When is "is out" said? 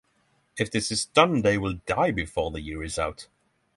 2.83-3.27